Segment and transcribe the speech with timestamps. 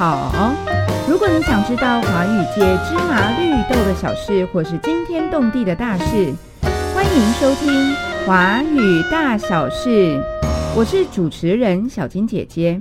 [0.00, 0.54] 好。
[1.06, 6.32] 如果你想知道华语界芝麻绿豆的小事，或是惊天动地的大事，
[6.94, 7.70] 欢迎收听
[8.24, 10.16] 《华语大小事》。
[10.74, 12.80] 我是主持人小金姐姐。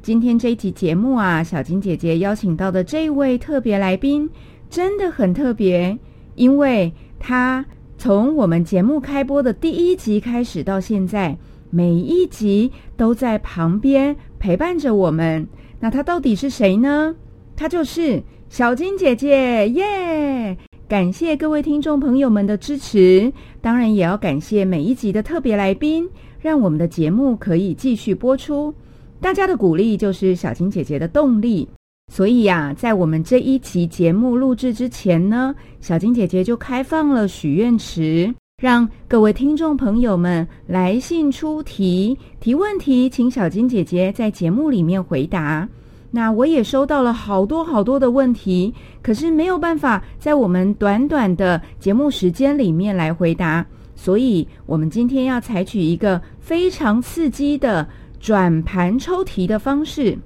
[0.00, 4.30] 今天这一集节目啊，小金姐姐邀请到的这位特别来宾
[4.70, 5.98] 真的很特别，
[6.36, 7.66] 因为他
[7.96, 11.36] 从我们节目开播的第一集开始到现在，
[11.68, 15.44] 每一集都在旁边陪伴着我们。
[15.80, 17.14] 那他到底是谁呢？
[17.56, 20.56] 她就是小金姐姐耶！
[20.88, 26.08] 感谢各位听众朋友们的支持，当然也要感谢每一集的特别来宾，
[26.40, 28.74] 让我们的节目可以继续播出。
[29.20, 31.68] 大家的鼓励就是小金姐姐的动力。
[32.10, 45.68] 所以呀，在我们这一期节目录制之前呢，小金姐姐就开放了许愿池，让各位听众朋友们来信出题、提问题，请小金姐姐在节目里面回答。
[46.10, 57.88] 那我也收到了好多好多的问题，可是没有办法在我们短短的节目时间里面来回答，所以我们今天要采取一个非常刺激的
[58.18, 60.18] 转盘抽题的方式。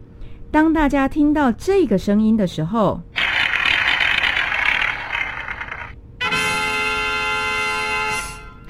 [0.50, 2.98] 当大家听到这个声音的时候。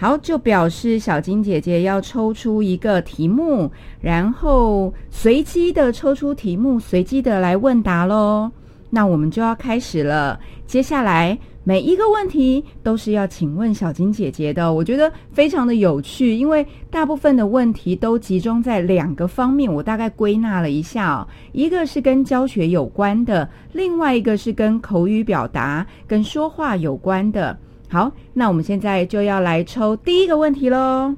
[0.02, 8.50] 好，就表示小金姐姐要抽出一个题目，然后随机的抽出题目，随机的来问答喽。
[8.90, 10.40] 那我们就要开始了。
[10.66, 19.72] 接下来每一个问题都是要请问小金姐姐的，我觉得非常的有趣，因为大部分的问题都集中在两个方面。
[19.72, 27.56] 我大概归纳了一下哦，一个是跟教学有关的，另外一个是跟口语表达、跟说话有关的。
[27.92, 31.14] 好，那我们现在就要来抽第一个问题喽。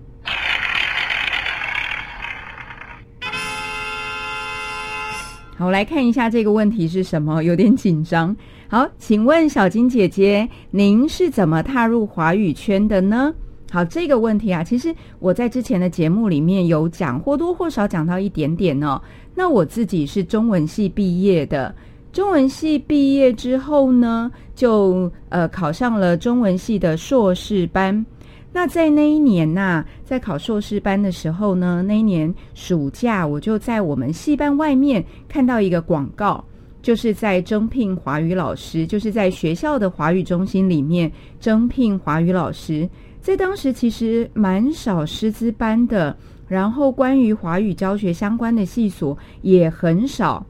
[5.57, 8.37] 好，我来看一下这个问题是什么，有点紧张。
[8.67, 13.33] 好，请问小金姐姐，您是怎么踏入华语圈的呢？
[13.71, 19.01] 好，这个问题啊，其实我在之前的节目里面有讲，或多或少讲到一点点哦。
[19.33, 21.73] 那我自己是中文系毕业的。
[22.15, 28.07] 中文系毕业之后呢，就呃考上了中文系的硕士班。
[28.53, 36.43] 那在那一年呐，在考硕士班的时候呢，那一年暑假，我就在我们系班外面看到一个广告，
[36.81, 41.11] 就是在征聘华语老师，就是在学校的华语中心里面
[41.41, 42.89] 征聘华语老师。
[43.21, 50.47] 在当时其实蛮少师资班的，然后关于华语教学相关的系所也很少。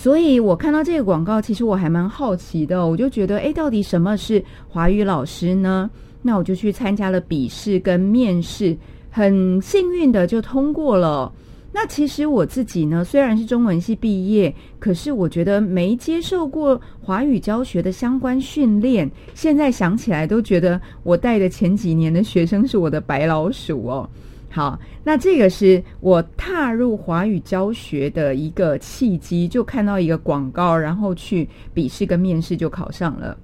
[0.00, 2.86] 所以我看到这个广告，其实我还蛮好奇的。
[2.86, 5.90] 我就觉得，哎，到底什么是华语老师呢？
[6.22, 8.74] 那我就去参加了笔试跟面试，
[9.10, 11.30] 很幸运的就通过了。
[11.70, 19.08] 那其实我自己呢，虽然是中文系毕业，可是我觉得没接受过华语教学的相关训练。
[19.34, 24.08] 现在想起来，都觉得我带的前几年的学生是我的白老鼠哦。
[24.52, 33.38] 好，那这个是我踏入华语教学的一个契机，就看到一个广告，然后去笔试跟面试就考上了。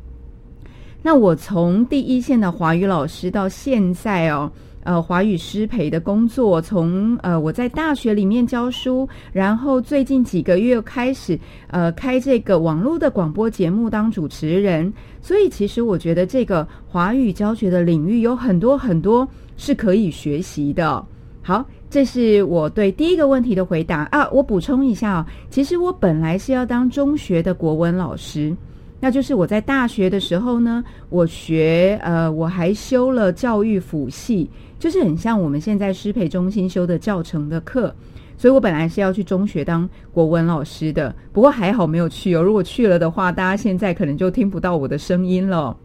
[1.03, 4.50] 那我从第一线的华语老师到现在哦，
[4.83, 11.38] 呃，华语师培的工作，从呃我在大学里面教书，然后最近几个月开始
[11.69, 14.93] 呃开这个网络的广播节目当主持人，
[15.23, 19.28] 所以其实我觉得这个华语教学的领域有很多很多。
[19.56, 21.05] 是可以学习的。
[21.43, 24.28] 好，这是我对第一个问题的回答啊。
[24.31, 28.53] 我补充一下啊，其实我本来是要当中学的国文老师，
[28.99, 34.50] 那就是我在大学的时候呢，我学呃，我还修了教育辅系，
[34.81, 37.94] 就是很像我们现在师培中心修的教程的课，
[38.37, 41.15] 所以我本来是要去中学当国文老师的。
[41.33, 45.77] 不过还好没有去哦，如果去了的话，大家现在可能就听不到我的声音了。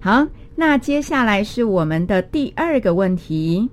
[0.00, 0.26] 好。
[0.60, 3.70] 那接下来是我们的第二个问题。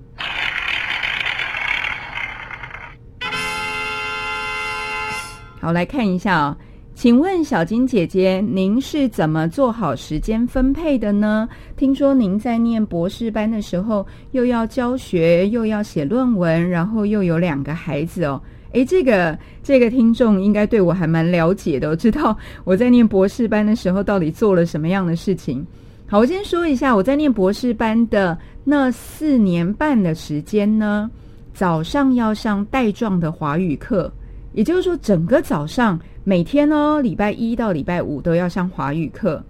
[5.60, 6.56] 好，来看一下哦，
[6.94, 11.48] 请问小金姐姐，您是怎么做好时间分配的呢？
[11.76, 18.40] 听说您在念博士班的时候，又要教学，又要写论文，然后又有两个孩子哦。
[18.70, 25.66] 诶，这个这个听众应该对我还蛮了解的，我知道我在念博士班的时候到底做了什么样的事情。
[26.08, 31.10] 好，我先说一下，我在念博士班的那四年半的时间呢，
[31.52, 34.08] 早上要上带状的华语课，
[34.52, 39.42] 也就是说，整个早上每天呢，礼拜一到礼拜五都要上华语课，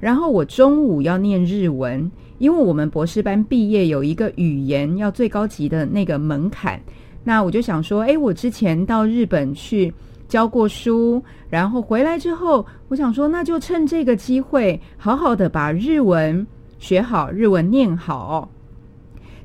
[0.00, 6.80] 然后我中午要念日文，因为我们博士班毕业有一个语言要最高级的那个门槛，
[7.22, 9.92] 那我就想说，诶，我之前到日本去
[10.28, 16.46] 教过书，然后回来之后，我想说，那就趁这个机会，好好的把日文
[16.78, 18.48] 学好，日文念好。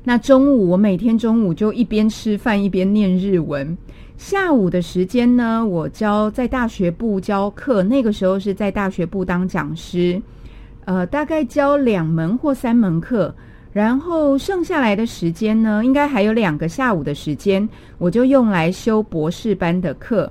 [0.04, 3.76] 那中午我每天中午就一边吃饭一边念日文。
[4.18, 10.20] 下午的时间呢，我教在大学部教课，那个时候是在大学部当讲师，
[10.84, 13.34] 呃，大概教两门或三门课。
[13.72, 20.30] 然后剩下来的时间呢，应该还有两个下午的时间，我就用来修博士班的课。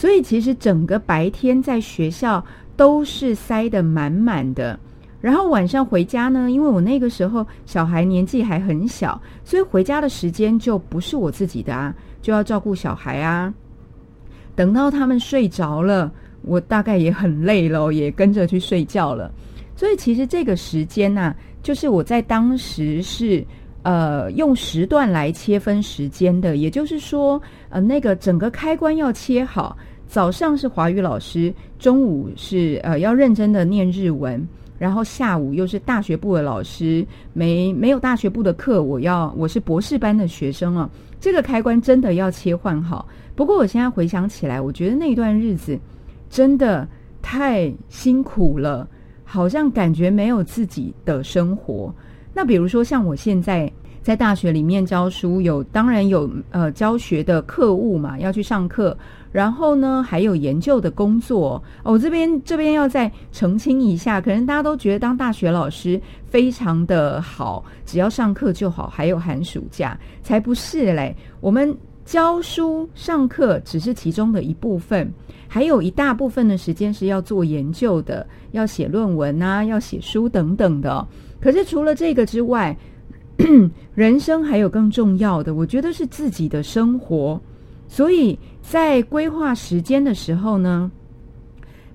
[0.00, 2.42] 所以其实整个白天在学校
[2.74, 4.80] 都是塞得满满的。
[5.20, 13.52] 然后晚上回家呢，因为我那个时候小孩年纪还很小，所以回家的时间就不是我自己的啊，就要照顾小孩啊。
[14.56, 16.10] 等到他们睡着了，
[16.40, 19.30] 我大概也很累了，也跟着去睡觉了。
[19.76, 21.34] 所以其实这个时间呢。
[21.62, 23.44] 就是我在当时是
[23.82, 27.38] 呃用时段来切分时间的，也就是说
[27.68, 29.76] 呃那个整个开关要切好，
[30.10, 34.44] 早上是华语老师，中午是呃要认真的念日文，
[34.76, 40.90] 然后下午又是大学部的老师，没没有大学部的课，我要我是博士班的学生啊，
[41.20, 43.06] 这个开关真的要切换好。
[43.36, 45.78] 不过我现在回想起来，我觉得那段日子
[46.28, 46.86] 真的
[47.22, 48.88] 太辛苦了。
[49.22, 51.94] 好像感觉没有自己的生活。
[52.34, 53.70] 那比如说，像我现在
[54.02, 58.96] 在大学里面教书，有当然有呃教学的课务嘛，要去上课。
[59.32, 61.62] 然后呢，还有研究的工作。
[61.84, 71.14] 我这边这边要再澄清一下，可能大家都觉得当大学老师非常的好，只要上课就好，还有寒暑假，才不是嘞。
[71.40, 71.72] 我们
[72.04, 75.08] 教书上课只是其中的一部分。
[75.46, 81.06] 还有一大部分的时间是要做研究的，要写论文啊，要写书等等的。
[81.40, 82.76] 可是除了这个之外，
[83.94, 87.40] 人生还有更重要的，我觉得是自己的生活。
[87.88, 90.90] 所以在规划时间的时候呢，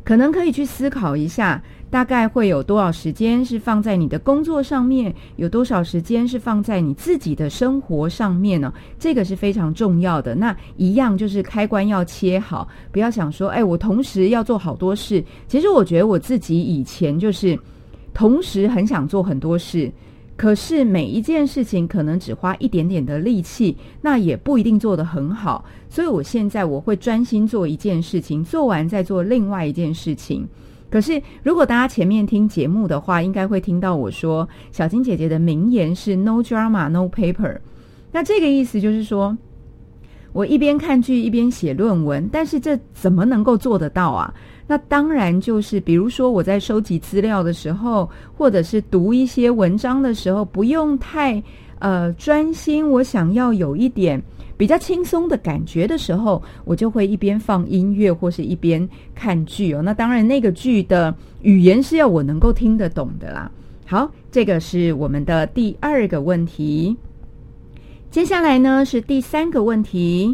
[0.04, 1.62] 可能可以去思考一下。
[1.92, 5.14] 大概会有多少时间是放在你的工作上面？
[5.38, 8.74] 有多少时间是放在你自己的生活上面呢？
[9.00, 10.36] 这个是非常重要的。
[10.36, 15.24] 那一样就是开关要切好，不要想说，哎，我同时要做好多事。
[15.48, 17.58] 其实我觉得我自己以前就是
[18.14, 19.90] 同时很想做很多事，
[20.38, 25.64] 可是每一件事情可能只花一点点的力气，那也不一定做得很好。
[25.90, 30.48] 所以我现在我会专心做一件事情，做完再做另外一件事情。
[30.90, 37.58] 可是，如果大家前面听节目的话，应该会听到我说，小金姐姐的名言是 “No drama, no paper”。
[38.12, 39.38] 那这个意思就是说，
[40.32, 44.34] 我一边看剧一边写论文，但是这怎么能够做得到啊？
[44.68, 51.42] 那当然就是，比如说我在收集资料的时候，或者是读一些文章的时候，不用太
[51.80, 54.22] 呃专心，我想要有一点。
[54.58, 59.82] 比较轻松的感觉的时候，我就会一边放音乐或是一边看剧哦。
[59.82, 63.52] 那当然，那个剧的语言是要我能够听得懂的啦。
[63.86, 66.96] 好，这个是我们的第二个问题。
[68.10, 70.34] 接下来呢是第三个问题。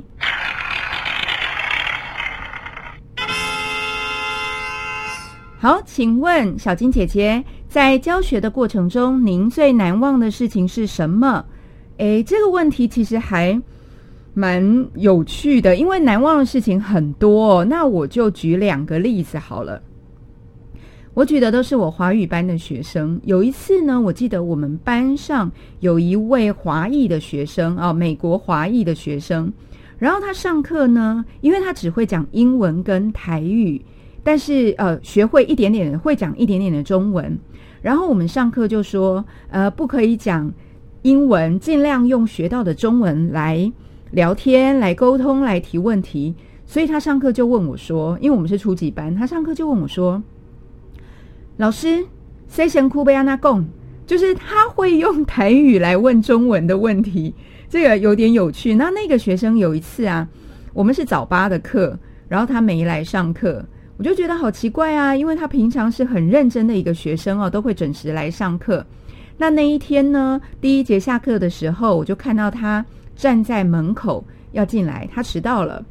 [5.62, 11.46] 好，请问小金姐姐，在教学的过程中，您最难忘的事情是什么？
[11.98, 13.62] 诶，这个问题其实还。
[14.34, 17.64] 蛮有趣的，因为难忘的事情很多。
[17.66, 19.80] 那我就举两个例子好了。
[21.14, 23.20] 我举的都是我华语班的学生。
[23.26, 25.52] 有一次呢，我记得我们班上
[25.82, 29.52] 有一位华裔的学生啊，美国华裔的学生。
[30.00, 33.80] 然后他上课呢，因为他只会讲英文跟台语，
[34.24, 37.38] 但是呃，学会一点点，会讲一点点的中文。
[37.82, 40.52] 然后我们上课就说，呃，不可以讲
[41.02, 43.72] 英文，尽量用学到的中文来。
[44.12, 46.36] 聊天来沟通来提问题，
[46.66, 50.22] 所以他上课就问我说：“因为我们是初级班，他上课就问我说，
[51.56, 52.06] 老师
[52.50, 53.66] ，C 神库贝亚纳贡，
[54.06, 57.34] 就是他会用台语来问中文的问题，
[57.70, 58.76] 这个有点有趣。
[58.76, 60.28] 那那个学生有一次啊，
[60.74, 61.98] 我们是早八的课，
[62.28, 63.66] 然后他没来上课，
[64.02, 68.84] 我就觉得好奇怪啊，因为他平常是很认真的一个学生哦，都会准时来上课。
[69.38, 72.84] 那那一天呢，第一节下课的时候，我就看到他。
[73.16, 75.86] 站在门口要进来，他迟到了。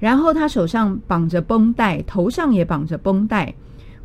[0.00, 3.54] 然后他手上绑着绷带，头上也绑着绷带。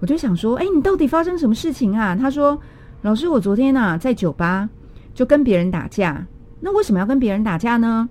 [0.02, 2.60] 我就想说：“哎，你到底发生什么事情啊？”他说
[3.02, 4.70] ：“老师，我昨天呐在酒吧
[5.14, 6.22] 就跟别人打架。
[6.60, 8.10] 那为什么要跟别人打架呢？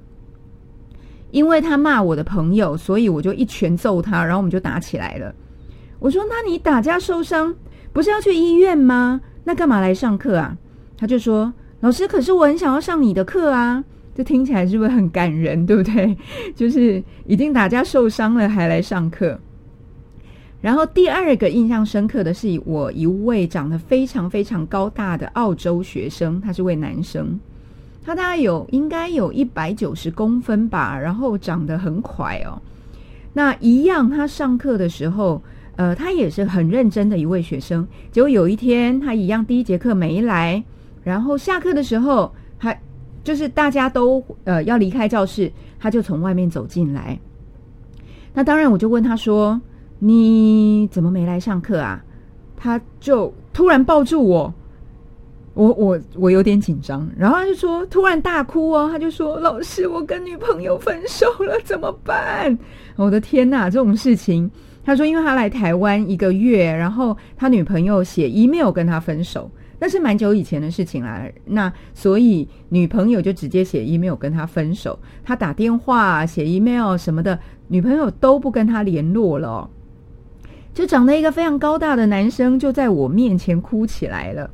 [1.31, 5.35] 因为他骂我的朋友，所以我就一拳揍他，然后我们就打起来了。
[5.99, 7.55] 我说：那你打架受伤
[7.93, 9.21] 不是要去医院吗？
[9.45, 10.57] 那干嘛来上课啊？
[10.97, 16.17] 他就说：老师，可是我很想要上你的课啊。”这听起来是不是很感人，对不对？
[16.57, 19.39] 就是已经打架受伤了还来上课。
[20.61, 27.39] 然后第二个印象深刻的是，我一位长得非常非常高大的澳洲学生，他是位男生，
[28.09, 32.57] 他大概有应该有一百九十公分吧，然后长得很快哦。
[33.35, 35.43] 那一样，他上课的时候，
[35.77, 37.87] 呃，他也是很认真的一位学生。
[38.11, 40.65] 结果有一天，他一样第一节课没来，
[41.05, 42.75] 然后下课的时候，他
[43.23, 47.21] 就是大家都呃要离开教室，他就从外面走进来。
[48.33, 49.61] 那当然，我就问他说。
[50.01, 52.03] 你怎么没来上课啊？
[52.57, 54.55] 他就突然抱住我，
[55.59, 62.57] 我我我有点紧张，然后他就说突然大哭哦，他就说老师，我跟女朋友分手了，怎么办？
[62.95, 64.49] 我的天哪，这种事情，
[64.85, 69.51] 他说因为他来台湾一个月，然后他女朋友写 email 跟他分手，
[69.81, 71.25] 那是蛮久以前的事情啦。
[71.45, 77.37] 那所以女朋友就直接写 email 跟他分手，他打电话写 email 什么的，
[77.67, 79.69] 女朋友都不跟他联络了。
[80.73, 84.49] 就长得一个非常高大的男生，就在我面前哭起来了。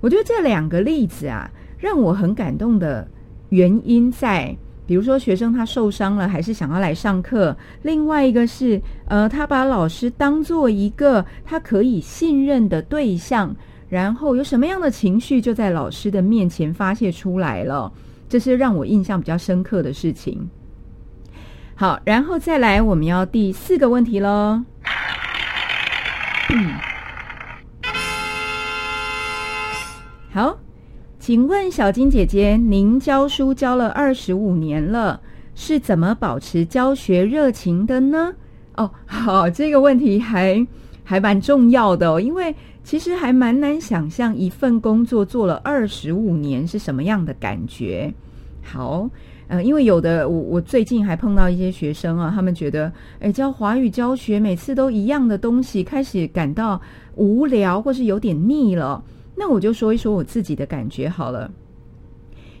[0.00, 3.06] 我觉得这两个例子啊，让我很感动的
[3.50, 13.54] 原因在，比如说学生他受伤了，还是想要来上课；另外一个是，呃，他把老师当做一个他可以信任的对象，
[13.88, 17.92] 然后有什么样的情绪就在老师的面前发泄出来了，
[18.28, 20.48] 这是让我印象比较深刻的事情。
[21.74, 24.62] 好，然后再来，我们要第四个问题喽。
[26.52, 26.74] 嗯，
[30.32, 30.56] 好，
[31.18, 35.20] 请问小金姐姐，您教书教了二十五年了，
[35.56, 38.32] 是怎么保持教学热情的呢？
[38.76, 40.64] 哦，好，这个问题还
[41.02, 48.14] 还蛮重要的哦，因为其实还蛮难想象一份工作做了二十五年是什么样的感觉。
[48.62, 49.10] 好。
[49.48, 56.80] 呃，因为有的我我最近还碰到一些学生啊，他们觉得，哎，教华语教学每次都一样的东西，开始感到
[57.16, 59.02] 无聊或是有点腻了。
[59.40, 61.50] 那我就说一说我自己的感觉好了。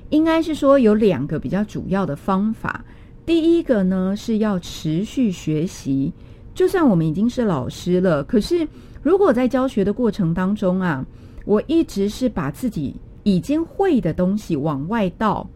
[0.08, 2.82] 应该是说有两个比较主要的方法。
[3.26, 6.10] 第一个呢是要持续学习，
[6.54, 8.66] 就算我们已经是老师了，可是
[9.02, 11.04] 如果在教学的过程当中啊，
[11.44, 15.46] 我一直是把自己已经会的东西往外倒。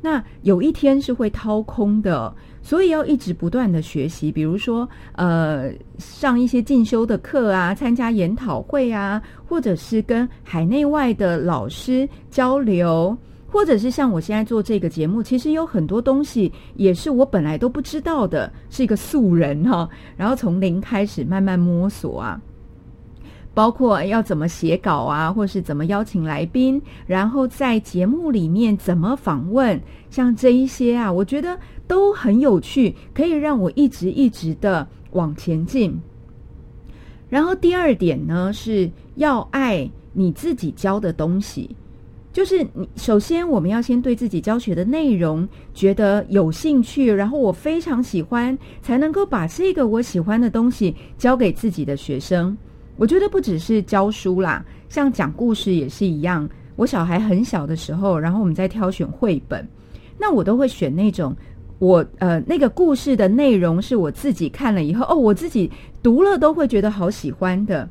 [0.00, 13.16] 那有一天是会掏空的，所以要一直不断的学习，比如说，呃，上一些进修的课啊，参加研讨会啊，或者是跟海内外的老师交流，
[13.48, 22.40] 或者是像我现在做这个节目，其实有很多东西也是我本来都不知道的，是一个素人哈，然后从零开始慢慢摸索啊。
[23.54, 36.00] 包括要怎么写稿啊，或是怎么邀请来宾，然后在节目里面怎么访问，像这一些啊，我觉得都很有趣，可以让我一直一直的往前进。
[37.28, 41.74] 然后第二点呢，是要爱你自己教的东西，
[42.32, 52.56] 就是你首先我们要先对自己教学的内容觉得有兴趣，然后我非常喜欢，才能够把这个我喜欢的东西教给自己的学生。
[53.02, 56.48] 我觉得不只是教书啦，像讲故事也是一样。
[56.76, 59.66] 我小孩很小的时候，然后我们在挑选绘本，
[60.16, 61.34] 那我都会选那种
[61.80, 65.68] 我呃那个故事的内容是我自己看了以后哦，我自己
[66.00, 67.88] 读了都会觉得好喜欢的。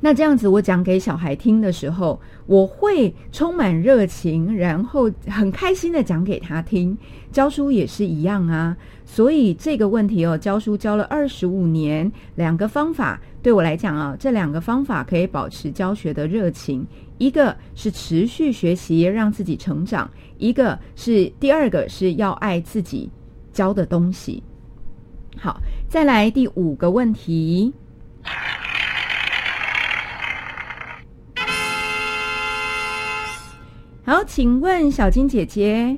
[0.00, 6.96] 那这样子，我讲给小孩听的时候，我会充满热情，然后很开心的讲给他听。
[7.32, 16.86] 教书也是一样啊，所以这个问题哦，教书教了二十五年，两个方法对我来讲啊，这两个方法可以保持教学的热情。
[17.16, 23.08] 一个是持续学习，让自己成长；一个是第二个是要爱自己
[23.50, 24.42] 教的东西。
[25.38, 27.72] 好，再来第五个问题。
[34.04, 35.96] 好，请问小金姐姐，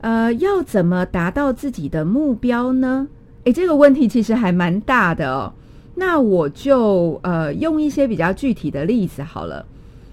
[0.00, 3.06] 呃，要怎么达到自己的目标呢？
[3.44, 5.54] 诶，这个问题其实还蛮大的哦。
[5.98, 9.66] 那我就呃用一些比较具体的例子好了。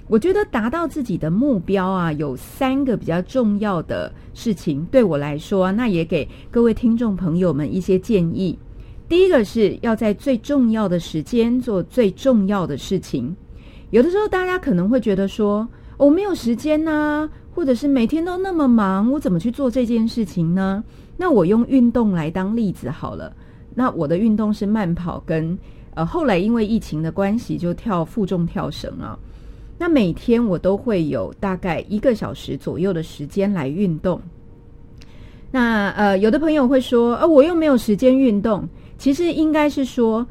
[0.07, 8.57] 我觉得达到自己的目标啊，有三个比较重要的事情，对我来说，那也给各位听众朋友们一些建议。
[9.07, 13.35] 第一个是要在最重要的时间做最重要的事情。
[13.91, 15.67] 有的时候大家可能会觉得说。
[15.97, 20.83] 我没有时间呐，或者是每天都那么忙，我怎么去做这件事情呢？
[21.15, 23.33] 那我用运动来当例子好了。
[23.73, 25.57] 那我的运动是慢跑，跟
[25.95, 29.17] 呃后来因为疫情的关系就跳负重跳绳啊。
[29.77, 34.21] 那每天我都会有大概一个小时左右的时间来运动。
[35.51, 38.67] 那呃，有的朋友会说，呃，我又没有时间运动。
[38.97, 40.25] 其实应该是说，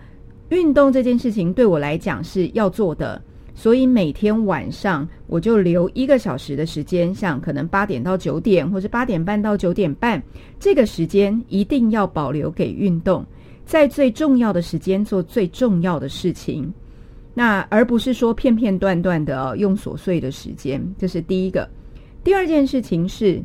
[0.48, 3.20] 运动这件事情对我来讲是要做的，
[3.54, 10.22] 所以每天晚上我就留一个小时的时间，像可能八点到九点，或是八点半到九点半，
[10.58, 13.24] 这个时间一定要保留给运动，
[13.64, 16.72] 在最重要的时间做最重要的事情。
[17.32, 21.68] 那而不是说片片段段的用琐碎的时间，这是第一个。
[22.22, 23.42] 第二件事情是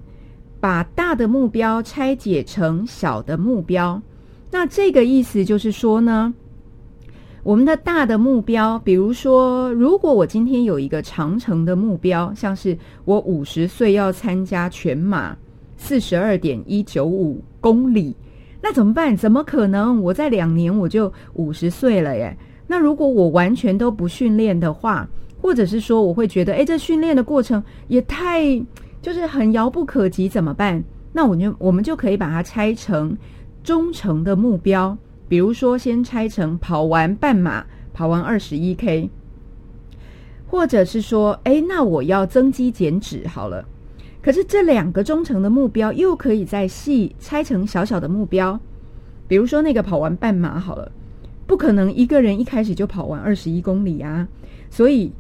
[0.60, 4.02] 把大的目标拆解成小的目标。
[4.52, 6.34] 那这个意思就是说呢，
[7.44, 15.36] 我们的大的目标，比如说，如果我今天有一个长城的目标，像是我五十岁要参加全马
[15.78, 18.16] 四十二点一九五公里，
[18.62, 19.16] 那怎么办？
[19.16, 20.02] 怎么可能？
[20.02, 22.36] 我在两年我就五十岁了耶？
[22.68, 25.08] 那如果我完全都不训练的话，
[25.42, 28.62] 或者是说我会觉得，哎，这训练的过程也太
[29.02, 30.84] 就是很遥不可及，怎么办？
[31.14, 33.18] 那我就我们就可以把它拆成
[33.64, 34.96] 中程的目标，
[35.28, 39.10] 比如说先拆成跑完半马，跑完二十一 K，
[40.46, 43.66] 或者是说，哎，那我要增肌减脂好了。
[44.22, 48.60] 可是这两个中程的目标又可以再细拆成小小的目标，
[49.28, 50.92] 比如说那个跑完半马好了。
[51.48, 54.28] 不可能一个人一开始就跑完二十一公里啊！
[54.70, 55.12] 所以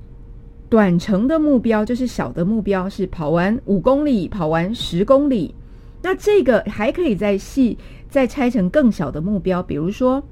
[0.69, 5.55] 短程的目标就是小的目标是跑完五公里、跑完十公里。
[6.03, 7.75] 那这个还可以再细
[8.09, 10.23] 再拆成更小的目标，比如说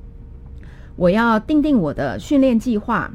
[0.96, 3.12] 我要定定我的训练计划。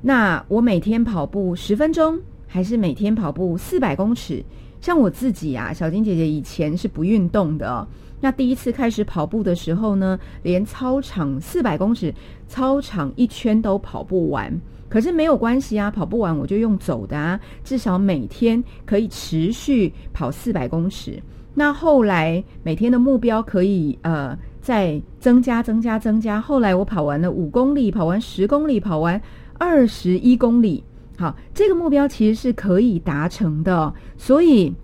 [0.00, 4.42] 那我每天跑步十分钟，还是每天跑步四百公尺？
[4.84, 7.88] 像我自己啊，小金姐姐以前是不运动的。
[8.20, 12.14] 那第一次开始跑步的时候呢，连操场四百公尺，
[12.48, 14.54] 操场一圈都跑不完。
[14.90, 21.18] 可是没有关系啊，跑不完我就用走的啊，至少每天可以持续跑四百公尺。
[21.54, 26.38] 那后来每天的目标可以呃再增加、增加、增加。
[26.38, 29.18] 后来我跑完了五公里，跑完十公里，跑完
[29.56, 30.84] 二十一公里。
[31.16, 33.94] 好，这个目标其实是可以达成的。
[34.18, 34.74] 所以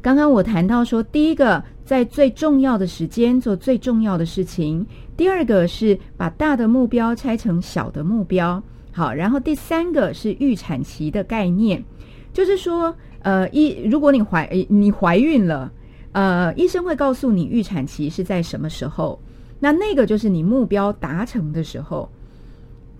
[0.00, 1.62] 刚刚我谈到说，第一个。
[1.88, 4.86] 在最重要的时间做最重要的事情。
[5.16, 8.62] 第二个是把大的目标拆成小的目标。
[8.92, 11.82] 好，然后第三个是预产期的概念，
[12.30, 15.72] 就是说，呃，一如果你怀你怀孕了，
[16.12, 19.18] 呃，医生会告诉你预产期是在什么时候，
[19.58, 22.06] 那那个就是你目标达成的时候。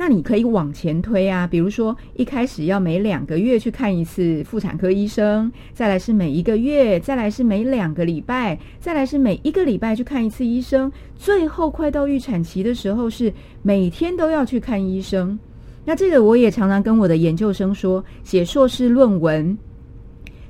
[0.01, 15.37] 那你可以往前推啊，比如说一开始要每两个月去看一次妇产科医生，再来是每一个月，再来是每两个礼拜，再来是每一个礼拜去看一次医生，最后快到预产期的时候是每天都要去看医生。
[15.85, 19.59] 那这个我也常常跟我的研究生说，写硕士论文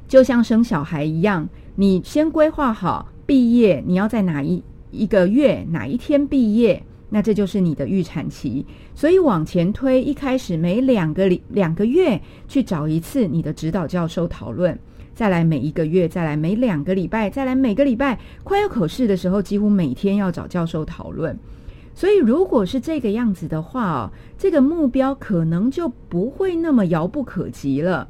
[0.06, 6.82] 就像生小孩一样，你先规划好毕业你要在哪一一个月哪一天毕业。
[7.08, 14.78] 那这就是你的预产期，所以往前推，一开始每两个礼两个月去找一次你的指导教授讨论，
[15.14, 21.36] 再来每一个月，再来每两个礼拜，再来每个礼拜，快要考试的时候，几乎每天要找教授讨论。
[21.94, 28.06] 所以如果是这个样子的话哦，这个目标可能就不会那么遥不可及了。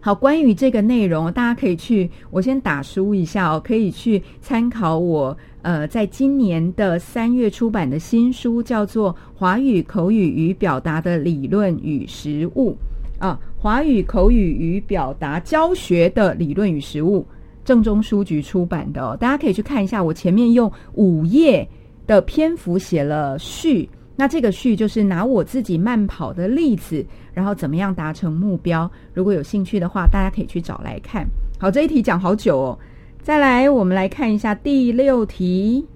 [0.00, 12.76] 好，关于这个内容，大家可以去，我先打书一下哦，可以去参考我呃，在今年的三月出版的新书，叫做《华语口语与表达的理论与实务》
[13.24, 17.20] 啊，《华语口语与表达教学的理论与实务》，
[17.64, 20.02] 正中书局出版的，大家可以去看一下。
[20.02, 21.68] 我前面用五页
[22.06, 23.88] 的篇幅写了序。
[24.20, 28.90] 那这个序就是拿我自己慢跑的例子，然后怎么样达成目标？
[29.14, 31.24] 如果有兴趣的话，大家可以去找来看。
[31.56, 32.78] 好，这一题讲好久哦。
[33.28, 35.86] 再来，我们来看一下第六题。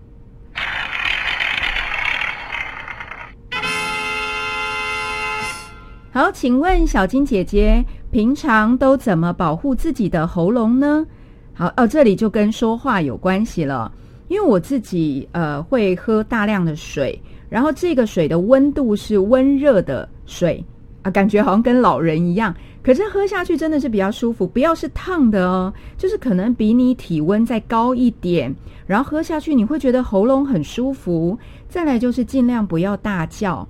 [6.12, 11.06] 好，请问小金姐姐平常都怎么保护自己的喉咙呢？
[11.54, 13.90] 好，哦，这里就跟说话有关系了，
[14.28, 17.18] 因为我自己呃会喝大量的水。
[17.48, 20.62] 然后这个水的温度是温热的水
[21.02, 22.54] 啊，感觉好像跟老人一样。
[22.82, 28.52] 可是喝下去真的是比较舒服，不要是烫的哦，就是可能比你体温再高一点，
[28.86, 31.38] 然后喝下去你会觉得喉咙很舒服。
[31.68, 33.66] 再来就是尽量不要大叫。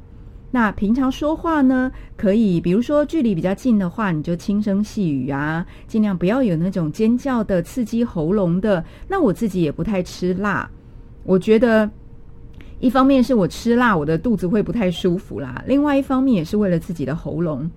[0.50, 8.82] 那平常说话呢，可以比如说距离比较近的话，你就轻声细语啊，尽量不要有那种尖叫的刺激喉咙的。
[9.08, 10.70] 那我自己也不太吃辣，
[11.24, 11.90] 我觉得。
[12.82, 15.62] 一方面是我吃辣，我的肚子会不太舒服啦。
[15.68, 17.70] 另外一方面也是为了自己的喉咙。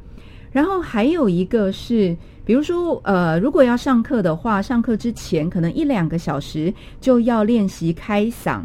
[0.51, 8.61] 然后还有一个是比如说，呃，如果要上课的话，上课之前可能一两个小时就要练习开嗓。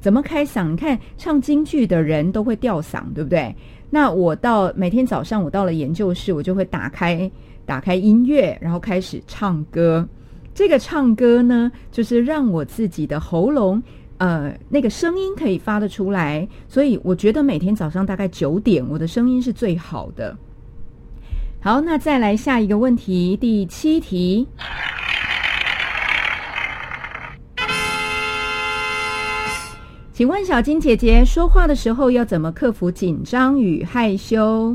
[0.00, 0.70] 怎么开嗓？
[0.70, 3.54] 你看唱京剧的人都会吊嗓，对不对？
[3.88, 7.30] 那我到每天早上，我到了研究室，我就会打开
[7.64, 10.04] 打开音乐，然后开始唱歌。
[10.52, 13.82] 这个唱歌呢，就是让我自己的喉咙，
[14.18, 16.46] 呃，那个声音可以发得出来。
[16.68, 20.36] 所以我觉得每天早上大概九点，我的声音是最好的。
[21.60, 24.46] 好，那再来下一个问题，第七题。
[30.12, 34.74] 请问小金姐姐，说话的时候要怎么克服紧张与害羞？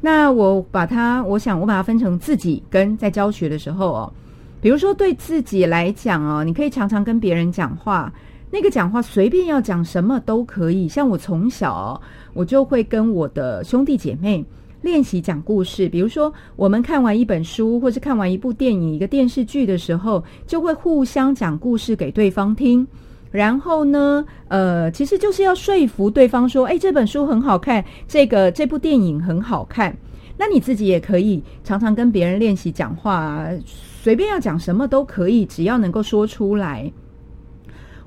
[0.00, 4.12] 那我把它，我想我把它分成自己跟在教学的时候哦。
[4.60, 8.12] 比如说对自己来讲哦，你可以常常跟别人讲话，
[8.50, 10.88] 那个讲话随便要讲什么都可以。
[10.88, 12.00] 像我从小
[12.32, 14.44] 我就会跟我的兄弟姐妹
[14.82, 22.86] 练习讲故事，比如说我们看完一本书，或是看完一部电影、一个电视剧的时候，就会互相讲故事给对方听。
[23.30, 29.96] 然后呢，呃，其实就是要说服对方说，哎，这本书很好看，这个这部电影很好看。
[30.36, 36.90] 那你自己也可以常常跟别人练习讲话，随便要讲什么都可以，只要能够说出来，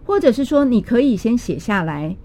[0.06, 2.16] 或者是说你可以先写下来。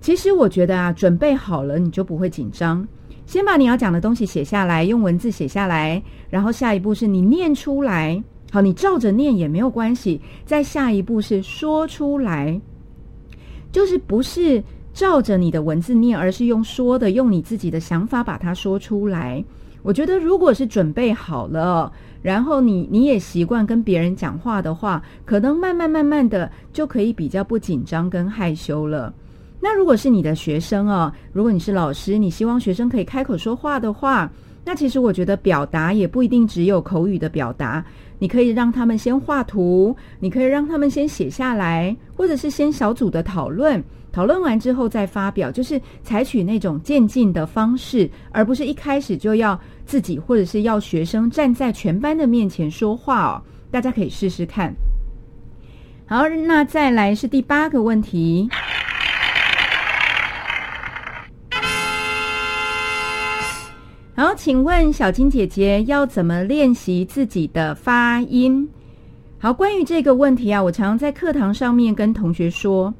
[0.00, 2.86] 其实我觉得啊，准备好了你就不会紧张。
[3.24, 8.22] 先把你要讲的东西写下来，用文字写下来，然后下一步是你念出来。
[8.50, 10.20] 好，你照着念也没有关系。
[10.44, 12.60] 再下一步是说出来，
[13.70, 19.42] 就是不是照着你的文字念，而是用说的，用你自己的想法把它说出来。
[19.82, 21.92] 我觉得，如果是准备好了，
[22.22, 29.12] 然后你你也习惯跟别人讲话的话，可能慢慢慢慢的就可以比较不紧张跟害羞了。
[29.60, 34.30] 那如果是你的学生哦，如果你是老师，你希望学生可以开口说话的话，
[34.64, 37.84] 那其实我觉得表达也不一定只有口语的表达。
[38.18, 43.82] 你可以让他们先画图，你可以让他们先写下来，或者是先小组的讨论，
[44.12, 53.42] 讨论完之后再发表，就是采取那种渐进的方式，而不是一开始就要自己或者是要学生站在全班的面前说话哦。
[53.70, 54.72] 大家可以试试看。
[56.04, 58.50] 好，那再来是第八个问题。
[64.14, 68.68] 好，请问小金姐姐要怎么练习自己的发音？
[69.38, 72.92] 好，关于这个问题啊，我常常在课堂上面跟同学说，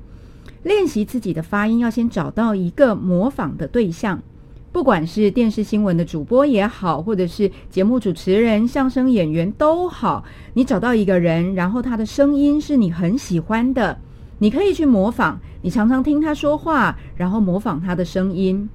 [0.62, 4.22] 练习自己的发音要先找到一个模仿的对象，
[4.70, 13.98] 不管是电视新闻的主播也好，或者是节目主持人、相声演员都好，你找到一个人，然后他的声音是你很喜欢的，
[14.38, 18.68] 你可以去模仿，你常常听他说话，然后模仿他的声音。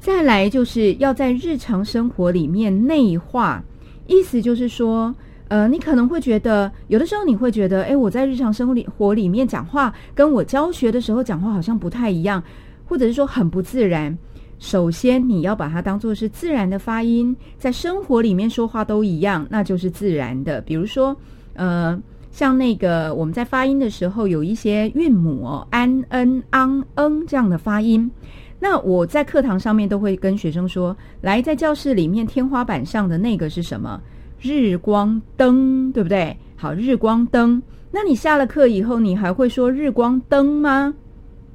[0.00, 3.62] 再来就是要在日常生活里面内化，
[4.06, 5.14] 意思就是说，
[5.48, 12.42] 呃，你可能会觉得，有的时候你会觉得，哎，我在日常生活里面讲话，跟我教学的时候讲话好像不太一样，
[12.84, 14.16] 或者是说很不自然。
[14.58, 20.60] 首先，你要把它当做是自然的发音，在生活里面说话都一样，那就是自然的。
[20.62, 21.16] 比如说，
[21.54, 21.96] 呃，
[22.32, 28.10] 像那个我们在发音的时候有一些韵母哦，安、恩、昂、嗯这样的发音。
[28.58, 34.00] 那我在课堂上面都会跟学生说：“来，在教室里面天花板上的那个是什么？
[34.40, 36.36] 日光灯，对不对？
[36.56, 37.62] 好，日光灯。
[37.90, 40.94] 那你下了课以后，你还会说日光灯吗？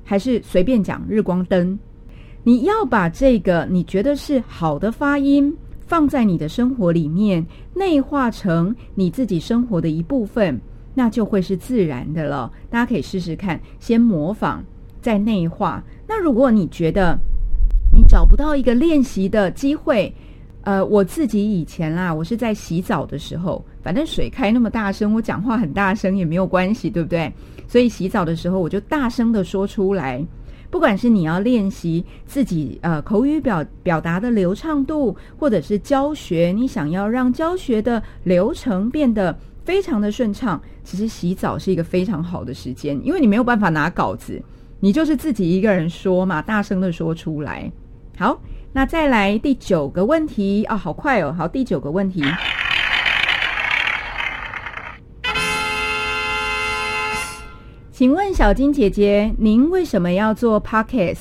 [0.04, 1.78] 还是随便讲日光灯？
[2.44, 5.56] 你要把这个你觉得是好的发音
[5.88, 10.60] 放在你的生活里面，内化成你自己生活的一部分，
[10.94, 12.52] 那就会是自然的了。
[12.70, 14.64] 大家可以试试看，先模仿。”
[15.04, 15.84] 再内化。
[16.08, 17.20] 那如果你觉得
[17.94, 20.14] 你找不到一个练习的机会，
[20.64, 27.32] 呃，我自己以前啦，我是在洗澡的时候，反正水开那么大声，我讲话很大声也没有关系，对不对？
[27.68, 30.26] 所以洗澡的时候我就大声的说出来。
[30.70, 44.42] 不管是你要练习自己呃口语表表达的流畅度，或者是教学，你想要让教学的流程变得非常的顺畅，其实洗澡是一个非常好的时间，因为你没有办法拿稿子。
[44.80, 47.72] 你就是自己一个人说嘛，大声的说出来。
[48.18, 48.42] 好，
[48.76, 51.32] 那再来第九个问题啊，好快哦。
[51.38, 52.24] 好，第九个问题，
[57.92, 61.20] 请问小金姐姐，您为什么要做 podcast？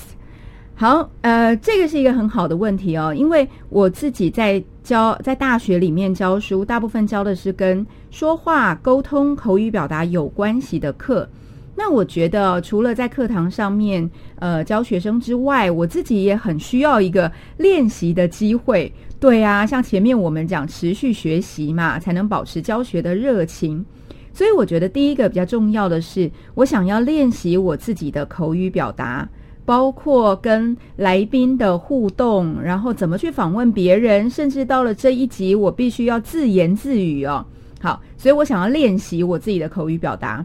[0.74, 11.28] 好，呃，这个是一个很好的问题哦，因为我自己在教，在大学里面教书，大部分教的是跟说话、沟通、口语表达有关系的课。
[11.74, 18.92] 那我觉得，除了在课堂上面呃教学生之外，我自己也很需要一个练习的机会。
[19.18, 23.84] 对啊，像前面我们讲持续学习嘛，才能保持教学的热情。
[24.34, 29.28] 所以我觉得第一个比较重要的是，我想要练习我自己的口语表达，
[29.64, 37.44] 包括跟来宾的互动，然后怎么去访问别人，甚至到了这一集，我必须要自言自语哦。
[37.80, 40.44] 好，所以我想要练习我自己的口语表达。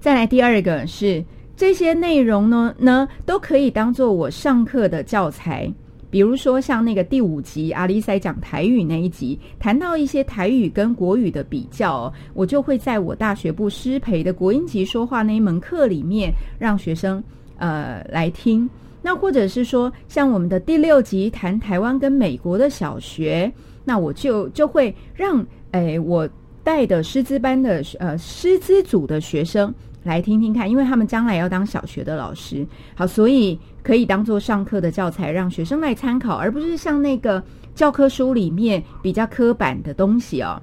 [0.00, 1.24] 再来第二个是
[1.56, 5.72] 这些内容呢，呢都可以当做我上课的教材。
[6.10, 17.22] 比如说像那个第五集阿丽塞讲台语那一集，谈到一些台语跟国语的比较，我就会在我大学部师培的国音级说话那一门课里面，让学生
[17.58, 18.66] 呃来听。
[19.02, 23.52] 那或者是说，像我们的第六集谈台湾跟美国的小学，
[23.84, 26.26] 那我就就会让诶我
[26.64, 29.74] 带的师资班的呃师资组的学生。
[30.04, 37.42] 来听听看，因为他们将来要当小学的老师，好，所以可以当做上课的教材，让学生来参考，而不是像那个
[37.74, 40.60] 教科书里面比较刻板的东西哦。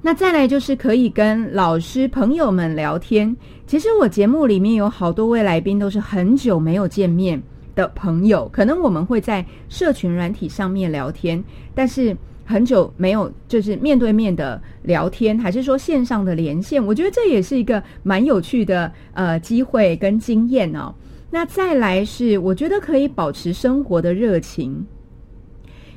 [0.00, 3.34] 那再来就是可以跟老师朋友们聊天。
[3.66, 7.42] 其实我节目里面有好多位来宾都是很久没有见面
[7.74, 11.42] 的朋友，可能我们会在社群软体上面聊天，
[11.74, 12.16] 但是。
[12.48, 16.84] 很久没有就是面对面的聊天，还是说线上的连线？
[16.84, 20.94] 我觉得这也是一个蛮有趣的呃机会跟经验哦。
[21.30, 24.86] 那再来是，我觉得可以保持生活的热情，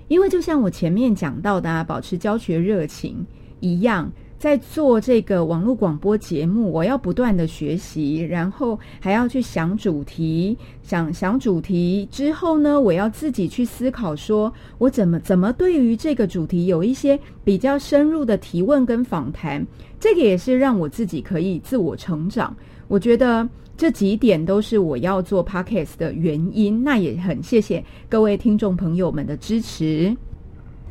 [0.09, 3.25] 因为就像我前面讲到的啊，保持教学热情
[3.61, 4.11] 一样。
[4.41, 19.63] 在做这个网络广播节目，我要不断的学习，然后还要去想主题，想想主题之后呢，我要自己去思考，说我怎么怎么对于这个主题有一些比较深入的提问跟访谈，
[19.99, 22.51] 这个也是让我自己可以自我成长。
[22.87, 26.83] 我觉得这几点都是我要做 podcast 的原因。
[26.83, 30.17] 那也很谢谢各位听众朋友们的支持。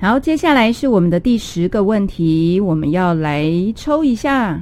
[0.03, 4.59] 好，接下来是我们的第十个问题，我们要来抽一下。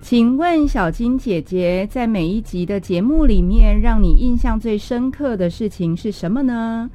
[0.00, 6.88] 请问小金姐姐，在每一集的节目里面，让你印象最深刻的事情是什么呢？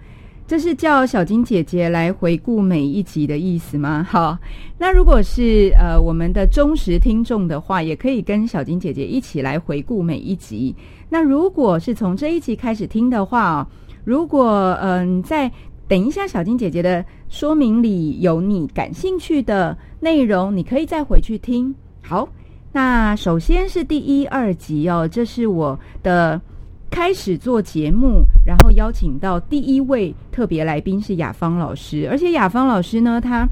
[0.45, 4.05] 这是叫小金姐姐来回顾每一集的意思吗？
[4.09, 4.37] 好，
[4.77, 10.73] 那如果是呃我们的忠实听众的话，也可以跟小金姐姐一起来回顾每一集。
[11.13, 13.67] 那如果是从这一集开始听的话哦，
[14.03, 15.51] 如果嗯在
[15.87, 21.71] 等一下小金姐姐的说明里有你感兴趣的内容，你可以再回去听。
[22.01, 22.27] 好，
[22.71, 26.41] 那首先是第一二集哦，这是我的。
[26.89, 33.47] 开始做节目，然后邀请到第一位特别来宾是雅芳老师，而且雅芳老师呢，他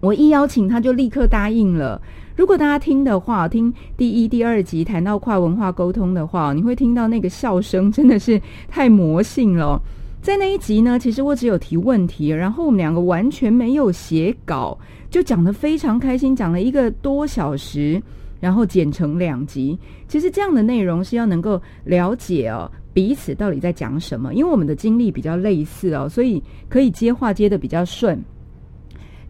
[0.00, 1.98] 我一邀请他就立刻答应了。
[2.38, 9.82] 如果大家听的话，听第一、第二集谈到跨文化沟通的话，你会听到那个笑声真的是太魔性了。
[10.22, 14.78] 在那一集呢，其实我只有提问题，然后我们两个完全没有写稿，
[15.10, 18.00] 就讲得非常开心，讲了一个多小时。
[18.40, 28.16] 然后剪成两集，其实这样的内容是要能够了解哦彼此到底在讲什么，因为我们的经历比较类似哦，所以可以接话接的比较顺。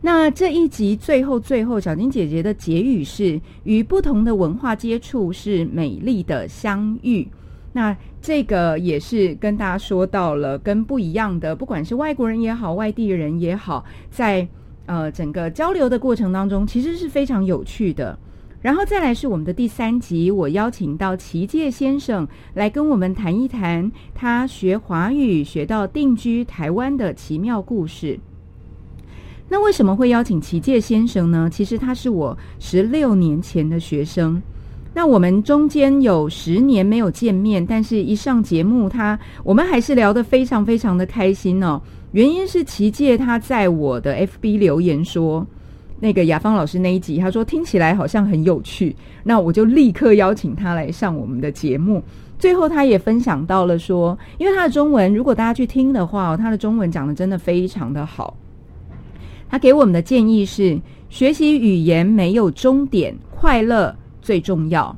[0.00, 7.26] 那这一集最后最后，小金姐姐的结语是：与不同的文化接触是美丽的相遇。
[7.72, 14.46] 那这个也是跟大家说到了，跟不一样的，不管是外国人也好，外地人也好，在
[14.86, 18.16] 呃整个交流的过程当中，其实是非常有趣的。
[18.60, 28.18] 然后再来是我们的第三集，我邀请到齐介先生来跟我们谈一谈他学华语学到定居台湾的奇妙故事。
[29.48, 31.48] 那为什么会邀请齐介先生呢？
[31.50, 34.40] 其实他是我十六年前的学生。
[34.94, 41.80] 那我们中间有十年没有见面，但是一上节目，他我们还是聊得非常非常的开心哦。
[42.12, 45.46] 原因是齐介他在我的 FB 留言说。
[46.00, 52.00] 那个雅芳老师那一集，他说听起来好像很有趣，那我就立刻邀请他来上我们的节目。
[52.38, 58.36] 最后，他也分享到了说，因为他的中文，如果大家去听的话，他的中文讲的真的非常的好。
[59.48, 64.94] 他给我们的建议是：学习语言没有终点，快乐最重要。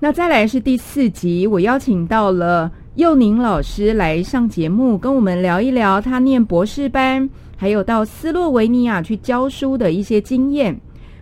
[0.00, 7.28] 那再来是第四集，我邀请到了幼宁老师来上节目，跟我们聊一聊他念博士班。
[7.56, 10.78] 还有到斯洛维尼亚去教书的一些经验，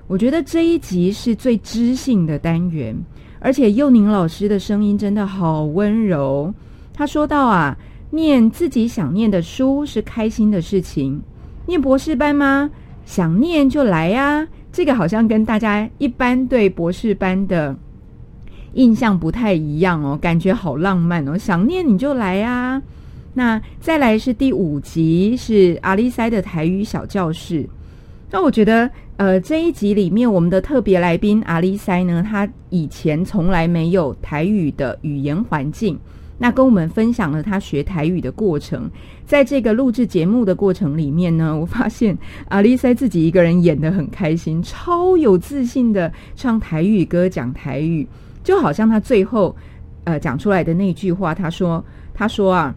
[0.09, 2.96] 我觉得这一集是最知性的单元，
[3.38, 6.52] 而且幼宁老师的声音真的好温柔。
[6.92, 7.76] 他说到啊，
[8.11, 11.20] 念自己想念的书是开心的事情，
[11.66, 12.70] 念博士班吗？
[13.05, 14.46] 想念就来呀。
[14.72, 17.77] 这个好像跟大家一般对博士班的
[18.72, 21.37] 印象不太一样哦，感觉好浪漫哦。
[21.37, 22.81] 想念你就来啊。
[23.35, 27.68] 那再来是第五集，是阿丽塞的台语小教室。
[28.31, 35.98] 那我觉得，呃，这一集里面我们的特别来宾阿丽塞呢，他以前从来没有台语的语言环境。
[36.42, 38.90] 那跟我们分享了他学台语的过程，
[39.24, 48.05] 在这个录制节目的过程里面呢， 我发现阿丽塞自己一个人演的很开心，超有自信的唱台语歌，讲台语，
[48.42, 49.55] 就好像他最后
[50.02, 52.74] 呃讲出来的那句话，他说：“他说啊，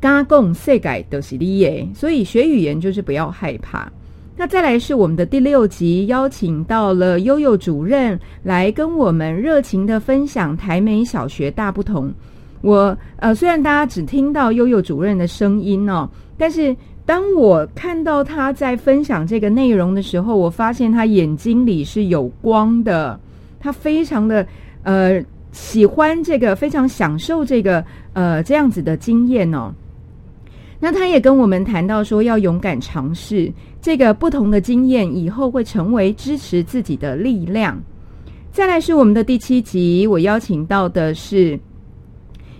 [0.00, 3.88] 嘎贡世改都是你耶，所以学语言就是不要害怕。”
[4.36, 12.12] 那再来是我们的第六集，邀请到了悠悠主任来跟我们热情的分享台美小学大不同。
[12.60, 23.18] 我呃，虽然大家只听到悠悠主任的声音哦，但是当我看到他在分享这个内容的时候，我发现他眼睛里是有光的，
[23.60, 24.46] 他非常的
[24.82, 29.72] 呃喜欢这个，非常享受这个呃这样子的经验哦。
[30.80, 37.80] 那他也跟我们谈到说，要勇敢尝试这个不同的经验，以后会成为支持自己的力量。
[38.52, 41.58] 再来是我们的第七集，我邀请到的是。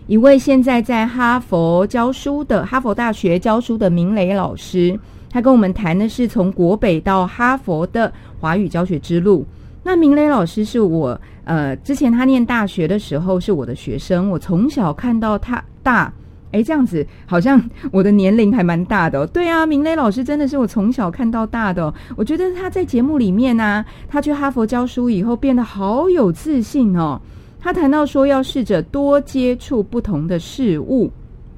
[0.08, 9.44] 一位现在在哈佛教书的哈佛大学教书的明雷老师，他跟我们谈的是从国北到哈佛的华语教学之路。
[9.82, 16.10] 那明雷老师是我呃之前他念大学的时候是我的学生，我从小看到他大，
[16.52, 19.26] 诶，这样子好像我的年龄还蛮大的。
[19.26, 21.92] 对啊，明雷老师真的是我从小看到大的。
[22.16, 27.20] 我觉得他在节目里面呢，他去哈佛教书以后变得好有自信哦。
[27.60, 31.10] 他谈到说，要试着多接触不同的事物，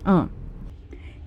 [0.04, 0.28] 嗯。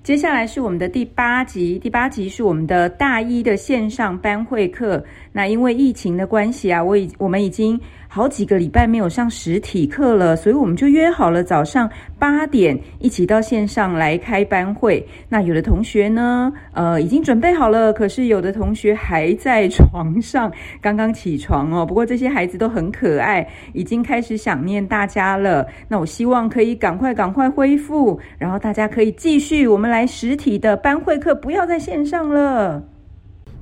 [0.03, 5.01] 接下来是我们的第八集，第八集是我们的大一的线上班会课。
[5.31, 7.79] 那因为疫情的关系啊，我已我们已经。
[8.15, 15.03] 好几个礼拜没有上实体课了，所以我们就约好了早上八点一起到线上来开班会。
[15.27, 21.83] 那有的同学呢，呃，已经准备好了，可是有的同学还在床上，刚刚起床哦。
[21.83, 25.65] 不过这些孩子都很可爱，已经开始想念大家了。
[25.87, 32.92] 那我希望可以赶快赶快恢复，然后大家可以继续我们来实体的班会课，不要在线上了。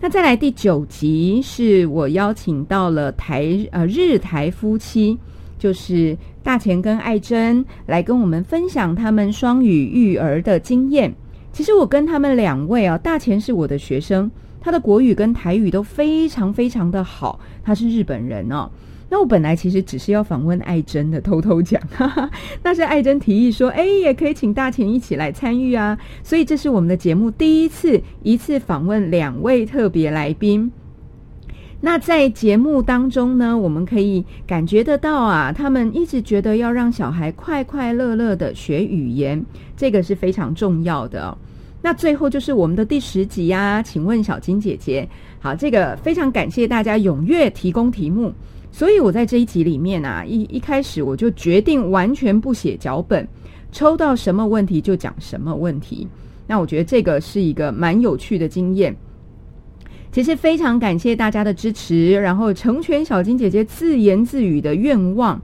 [0.03, 5.15] 那再来第九集，是我邀请到了台呃日台夫妻，
[5.59, 11.13] 就是大钱跟爱珍来跟我们分享他们双语育儿的经验。
[11.53, 18.67] 其实我跟他们两位啊，大钱是我的学生，他的国语跟台语都非常非常的好，他是日本人哦。
[19.11, 21.81] 那我本来其实只是要访问艾珍的，偷偷讲，
[22.63, 30.71] 那是艾珍提议说，哎，也可以请大钱一起来参与啊，所以这是我们的节目第一次一次访问两位特别来宾。
[31.81, 39.45] 那在节目当中呢，我们可以感觉得到啊，他们一直觉得要让小孩快快乐乐的学语言，
[39.75, 41.37] 这个是非常重要的。
[41.81, 45.05] 那最后就是我们的第十集呀，请问小金姐姐，
[45.41, 48.31] 好，这个非常感谢大家踊跃提供题目。
[48.71, 53.27] 所以我在这一集里面啊，一一开始我就决定完全不写脚本，
[53.71, 56.07] 抽到什么问题就讲什么问题。
[56.47, 58.95] 那我觉得这个是一个蛮有趣的经验。
[60.11, 65.41] 其实非常感谢大家的支持，然后成全小金姐姐自言自语的愿望。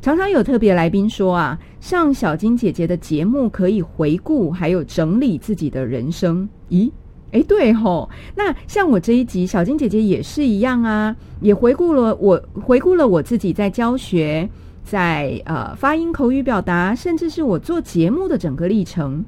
[0.00, 6.48] 常常有特别来宾说啊，上小金姐姐的节目可以回顾，还有整理自己的人生。
[6.70, 6.90] 咦？
[7.30, 14.48] 哎，对吼，那像我这一集，小金姐姐也是一样啊，也回顾了我回顾了我自己在教学，
[14.82, 19.22] 在呃发音、口语表达，甚至是我做节目的整个历程。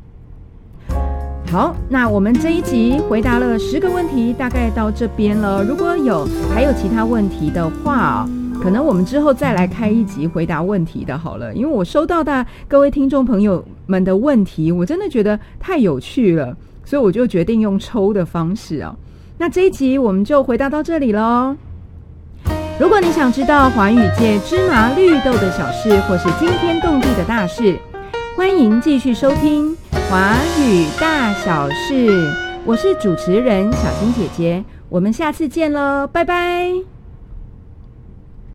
[1.53, 5.63] 好，那我们这一集回答了十个问题，大概到这边了。
[5.63, 8.27] 如果有还有其他问题的话，
[8.63, 16.57] 可能我们之后再来开一集回答问题的好了，因为我收到的各位听众朋友们的问题，我真的觉得太有趣了。
[16.91, 18.97] 所以我就决定用抽的方式哦。
[19.39, 21.55] 那这一集我们就回答到这里喽。
[22.81, 27.79] 如果你想知道华语界芝麻绿豆的小事，或是惊天动地的大事，
[28.37, 29.71] 欢迎继续收听
[30.11, 32.27] 《华语大小事》。
[32.65, 37.00] 我是主持人小金姐姐，我们下次见喽，拜拜。